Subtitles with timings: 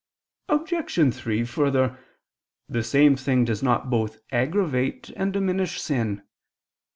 [0.49, 1.13] Obj.
[1.13, 1.99] 3: Further,
[2.67, 6.23] the same thing does not both aggravate and diminish sin.